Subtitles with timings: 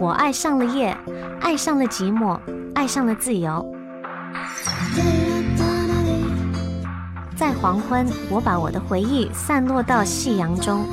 [0.00, 0.96] 我爱上了夜，
[1.40, 2.38] 爱上了寂寞，
[2.72, 3.68] 爱上了自由。
[7.36, 10.84] 在黄昏，我把我的回忆散落到夕阳中；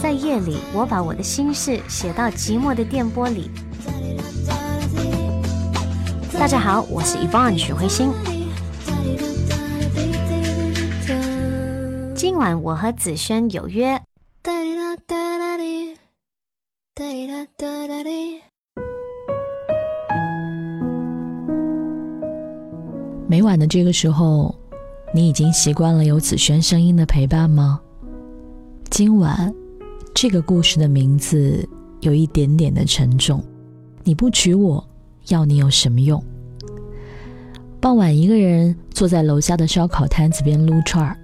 [0.00, 3.50] 在夜里，我把我的心事写到寂寞的电波里。
[6.38, 8.12] 大家好，我是 Yvonne 许慧欣。
[12.14, 14.01] 今晚我和子轩有约。
[23.42, 24.54] 晚的这个时候，
[25.14, 27.80] 你已经习惯了有子轩声音的陪伴吗？
[28.90, 29.52] 今晚，
[30.14, 31.68] 这个故事的名字
[32.00, 33.42] 有一点点的沉重。
[34.04, 34.84] 你不娶我，
[35.28, 36.22] 要你有什么用？
[37.80, 41.16] 傍晚，一个人坐在楼下的烧烤摊子边撸串儿，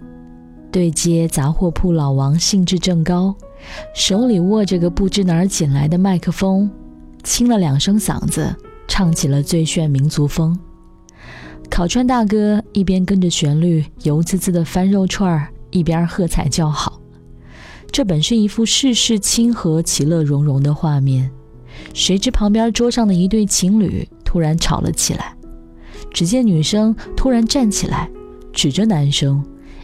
[0.70, 3.34] 对接杂货铺老王兴致正高。
[3.94, 6.70] 手里握着个不知哪儿捡来的麦克风，
[7.22, 8.54] 清了两声嗓子，
[8.86, 10.58] 唱起了最炫民族风。
[11.78, 17.00] 烤串大哥一边跟着旋律油滋滋的翻肉串儿，一边喝彩叫好。
[17.92, 21.30] 这本是一幅世事清和、其乐融融的画面，
[21.94, 25.36] 谁知旁边桌上的一对情侣突然吵了起来。
[26.12, 28.10] 只见女生突然站起来，
[28.52, 29.40] 指着男生，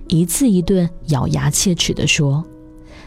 [0.08, 2.44] 一字一顿、咬牙切齿地说。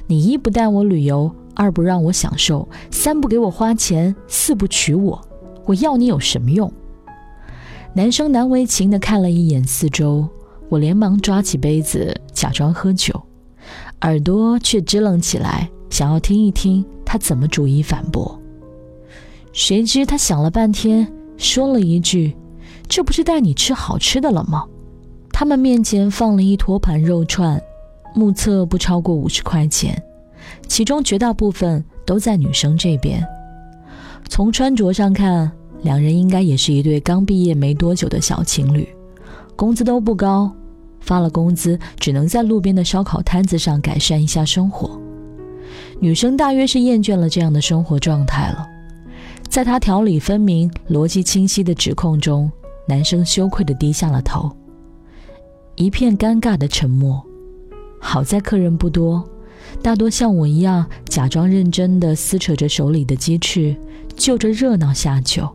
[0.08, 5.22] 你一不带我旅游，二不让我享受，三不给我花钱，四不娶我，
[5.66, 6.72] 我要你有什么用？
[7.98, 10.30] 男生难为情地看了一眼四周，
[10.70, 13.20] 我连忙抓起杯子假装喝酒，
[14.02, 18.40] 耳朵却支棱起来，想要听一听他怎么逐一反驳。
[19.52, 22.38] 谁知他想了半天，说了一句
[22.88, 24.64] ：“这不是带你吃好吃的了吗？”
[25.34, 27.60] 他们面前放了一托盘肉串。
[28.14, 30.00] 目测不超过五十块钱，
[30.68, 33.28] 其中绝大部分都在女生这边。
[34.30, 35.52] 从穿着上看，
[35.84, 38.88] 两人应该也是一对刚毕业没多久的小情侣，
[39.56, 40.52] 工资都不高，
[41.00, 45.00] 发了工资只能在路边的烧烤摊子上改善一下生活。
[46.00, 48.68] 女生大约是厌倦了这样的生活状态了，
[49.48, 52.52] 在她条理分明、逻辑清晰的指控中，
[52.88, 54.52] 男生羞愧地低下了头，
[55.76, 57.24] 一片尴尬的沉默。
[58.00, 59.28] 好在客人不多，
[59.82, 63.76] 大多像我一样假装认真地撕扯着手里的鸡翅，
[64.16, 65.50] 就着热闹下酒。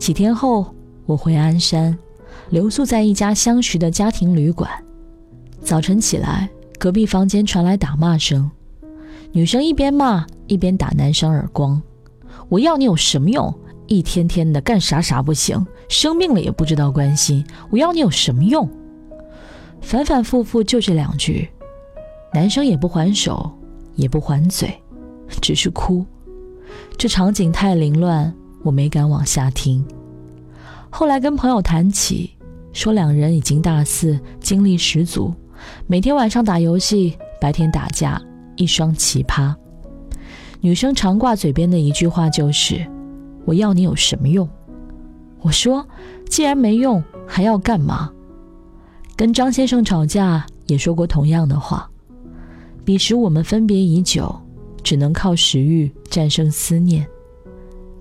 [0.00, 0.74] 几天后，
[1.04, 1.96] 我回鞍山，
[2.48, 4.70] 留宿在一家相识的家庭旅馆。
[5.62, 8.50] 早晨起来，隔壁房间传来打骂声，
[9.30, 11.80] 女生一边骂一边打男生耳光
[12.48, 13.54] ：“我要你有什么用？
[13.88, 17.44] 一天天的干啥啥不行，生病了也不知道关心。
[17.68, 18.66] 我要你有什么用？”
[19.82, 21.50] 反反复复就这两句，
[22.32, 23.52] 男生也不还手，
[23.96, 24.72] 也不还嘴，
[25.42, 26.06] 只是哭。
[26.96, 29.84] 这场景太凌乱，我没敢往下听。
[30.90, 32.30] 后来跟朋友谈起，
[32.72, 35.32] 说两人已经大四，精力十足，
[35.86, 38.20] 每天晚上打游戏，白天打架，
[38.56, 39.54] 一双奇葩。
[40.60, 42.86] 女生常挂嘴边的一句话就是
[43.46, 44.48] ：“我要你有什么用？”
[45.40, 45.86] 我说
[46.28, 48.10] ：“既然没用，还要干嘛？”
[49.16, 51.90] 跟张先生吵架也说过同样的话。
[52.84, 54.34] 彼时我们分别已久，
[54.82, 57.06] 只能靠食欲战胜思念。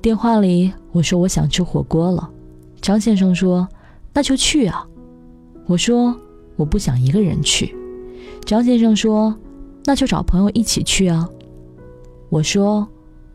[0.01, 2.29] 电话里我说我想吃火锅了，
[2.79, 3.67] 张先生说
[4.13, 4.85] 那就去啊。
[5.65, 6.15] 我说
[6.55, 7.75] 我不想一个人去，
[8.45, 9.35] 张先生说
[9.83, 11.27] 那就找朋友一起去啊。
[12.29, 12.87] 我说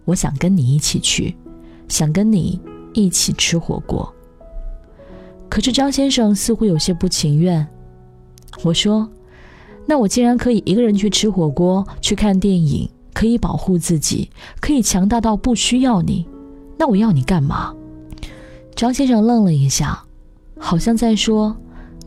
[0.04, 1.36] 我想跟你一起去，
[1.86, 2.58] 想跟你
[2.94, 4.10] 一起吃火锅。
[5.50, 7.66] 可是张先生似乎有些不情愿。
[8.62, 9.08] 我说
[9.84, 16.26] ：“那我既然可以一个人去吃火锅、去看电影，可以保护自己，可以强大到不需要你，
[16.78, 17.74] 那我要你干嘛？”
[18.74, 20.04] 张先生愣了一下，
[20.58, 21.56] 好像在说：“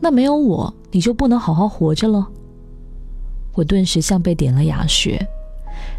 [0.00, 2.28] 那没有我，你就不能好好活着了。”
[3.54, 5.26] 我顿时像被点了哑穴。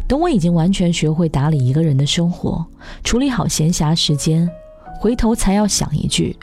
[0.06, 2.64] 等我已经完全学会打理一个人的生活，
[3.04, 4.48] 处理好闲暇时间，
[5.00, 6.36] 回头才要想一句：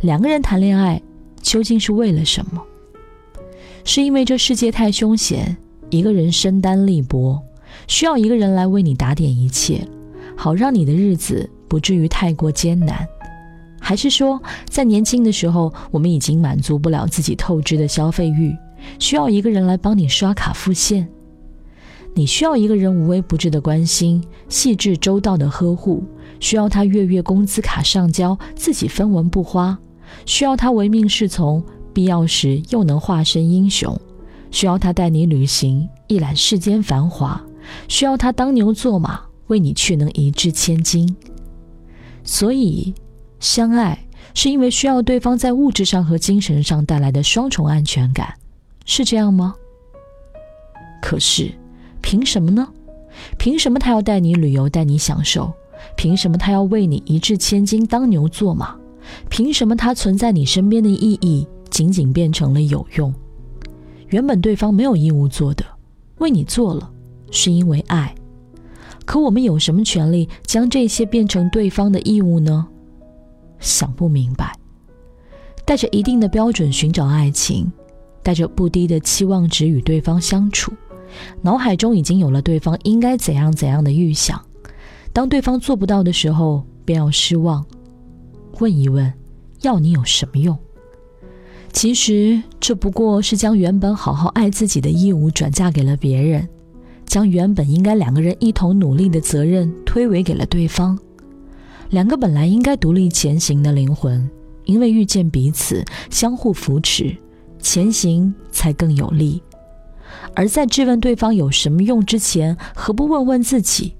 [0.00, 1.00] 两个人谈恋爱
[1.40, 2.62] 究竟是为了什么？
[3.84, 5.56] 是因为这世界太凶险，
[5.90, 7.40] 一个人身单力薄，
[7.86, 9.86] 需要一个人来为你打点一切，
[10.36, 13.08] 好让你的日子不至于太过艰难？
[13.80, 14.38] 还是说，
[14.68, 18.54] 在年轻的时候，我们已经满足不了自己透支的消费欲，
[18.98, 21.08] 需要一个人来帮你刷卡付现？
[22.12, 26.04] 你需要一个人无微不至的关心，细致周到的呵护，
[26.40, 29.78] 需要他月月工资卡上交，自己分文不花，
[30.26, 31.64] 需要他唯命是从。
[31.94, 33.98] 必要时又能化身英雄，
[34.50, 37.40] 需要他带你旅行，一览世间繁华；
[37.88, 41.16] 需要他当牛做马，为你却能一掷千金。
[42.24, 42.94] 所以，
[43.40, 43.98] 相爱
[44.34, 48.34] 是因为需要对方在物质上和精神上带来的双重安全感，
[48.84, 49.54] 是这样吗？
[51.00, 51.52] 可是，
[52.00, 52.68] 凭什么呢？
[53.38, 55.52] 凭什么他要带你旅游，带你享受？
[55.96, 58.76] 凭什么他要为你一掷千金当牛做马？
[59.28, 63.12] 凭什么他存在你身边的意义仅仅变成了有用？
[64.08, 65.64] 原本对方没有义务做的，
[66.18, 66.88] 为你做了，
[67.30, 68.14] 是因为爱。
[69.04, 72.66] 可我们有什么权利将这些变成对方的义务呢？
[73.58, 74.52] 想不明白。
[75.64, 77.70] 带着一定的标准寻找爱情，
[78.22, 80.72] 带着不低的期望值与对方相处，
[81.40, 84.40] 脑海中已经有了对方应该怎样怎样的预想。
[85.12, 87.64] 当对方做不到的时候，便要失望。
[88.58, 89.12] 问一问，
[89.60, 90.56] 要你有什么用？
[91.72, 96.48] 其实这不过是将原本好好爱自己的义务转嫁给了别人，
[97.12, 100.98] 将原本应该两个人一同努力的责任推诿给了对方。
[101.90, 104.26] 两个本来应该独立前行的灵魂，
[104.64, 107.14] 因为遇见彼此，相互扶持，
[107.60, 109.42] 前行才更有力。
[110.34, 113.94] 而在质问对方有什么用之前，何不问问自己？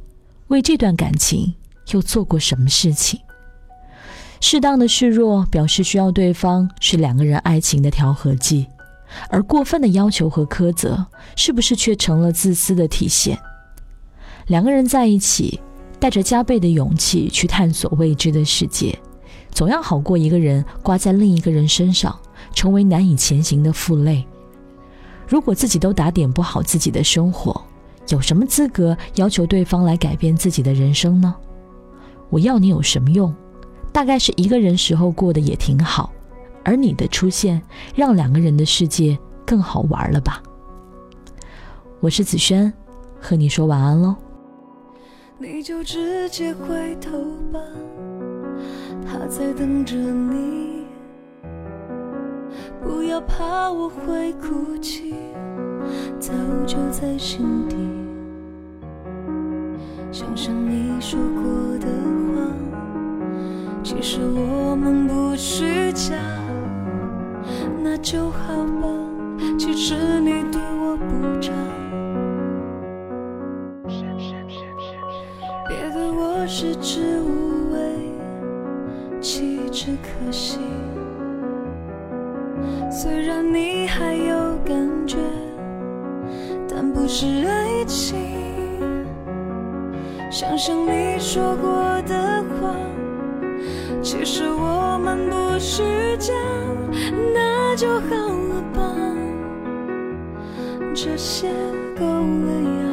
[0.47, 1.53] 为这段感情
[1.91, 3.21] 又做过什么事情？
[4.41, 8.67] 适当的示弱表示需要对方是两个人爱情的调和剂，
[9.29, 11.07] 而过分的要求和苛责，
[11.37, 13.39] 是不是却成了自私的体现？
[14.47, 15.61] 两个人在一起，
[15.99, 18.99] 带着加倍的勇气去探索未知的世界，
[19.51, 22.19] 总要好过一个人挂在另一个人身上，
[22.55, 24.27] 成为难以前行的负累。
[25.27, 27.63] 如果自己都打点不好自己的生活，
[28.09, 31.35] 有什么资格要求对方来改变自己的人生呢？
[32.29, 33.35] 我要你有什么用？
[33.93, 36.12] 大概是一个人时候过得也挺好，
[36.65, 37.61] 而你的出现
[37.95, 40.43] 让两个人的世界更好玩了吧？
[42.01, 42.73] 我是子轩，
[43.21, 44.15] 和你说晚安喽。
[45.39, 47.11] 你就直接回头
[47.53, 47.61] 吧，
[49.07, 50.87] 他在等着你。
[52.81, 55.15] 不要怕我会哭泣，
[56.19, 56.33] 早
[56.67, 57.77] 就在心底。
[60.11, 61.87] 想想你说过的
[62.35, 62.53] 话，
[63.83, 66.15] 其实我们不虚假，
[67.95, 68.89] 那就好吧。
[69.59, 71.53] 其实你对我不差，
[75.69, 77.81] 别对我食之无味，
[79.21, 80.59] 弃之可惜。
[82.91, 84.75] 虽然你还有感
[85.07, 85.19] 觉，
[86.67, 88.17] 但不是爱情。
[90.31, 92.75] 想想你说过的话，
[94.01, 96.33] 其实我们不是假，
[97.83, 98.81] 就好了吧，
[100.95, 101.49] 这些
[101.99, 102.85] 够了呀。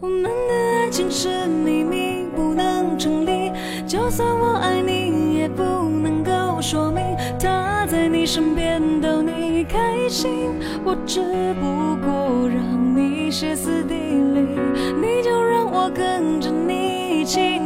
[0.00, 0.28] 我们的
[0.74, 3.50] 爱情是秘密，不能成立。
[3.86, 7.02] 就算我爱你，也不能够说明
[7.40, 10.50] 他在你身边逗你开心。
[10.84, 11.22] 我只
[11.54, 14.60] 不过让你歇斯底里，
[15.00, 17.58] 你就让我跟着你一起。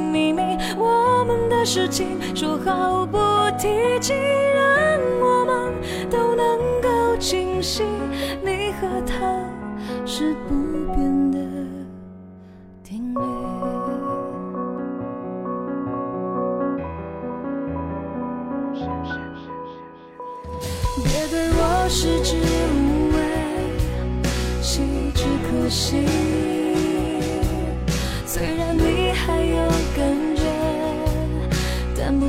[1.60, 3.18] 的事情说好不
[3.58, 3.68] 提
[4.00, 5.74] 起，让我们
[6.08, 7.82] 都能够清晰。
[8.42, 9.44] 你和他
[10.06, 10.54] 是不
[10.94, 11.38] 变的
[12.82, 13.20] 定律。
[21.04, 22.36] 别对我食之
[22.72, 23.18] 无味，
[24.62, 24.80] 弃
[25.14, 26.06] 之可惜。
[28.24, 28.74] 虽然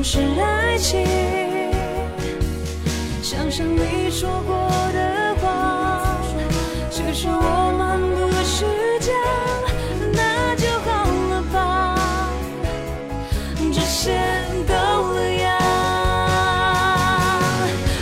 [0.02, 1.06] 不是爱情。
[3.22, 6.18] 想想你说过的话，
[6.90, 8.66] 其实我们不虚
[9.00, 9.14] 假，
[10.12, 11.60] 那就好了吧，
[13.72, 14.18] 这些
[14.68, 15.46] 够了呀。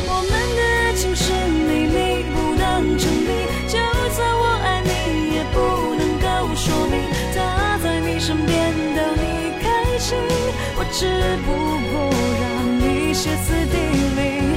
[0.07, 1.33] 我们的爱情是
[1.67, 3.29] 秘密，不能证明。
[3.67, 3.75] 就
[4.15, 5.59] 算我爱你，也不
[5.99, 6.95] 能够说明
[7.35, 9.67] 他在你身边逗你开
[9.99, 10.15] 心。
[10.81, 11.05] 我只
[11.45, 11.68] 不
[13.21, 13.75] 歇斯底
[14.15, 14.48] 里，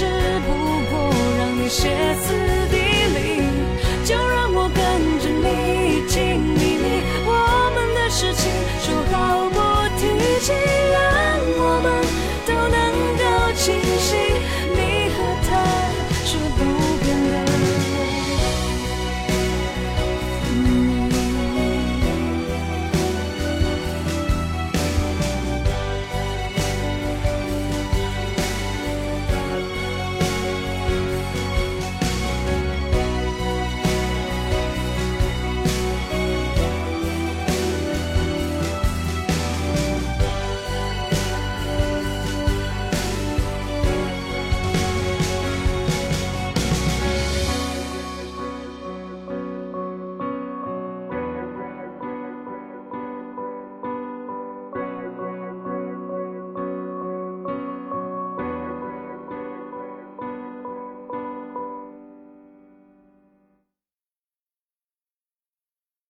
[0.00, 0.54] 只不
[0.90, 1.90] 过让你歇
[2.22, 2.49] 斯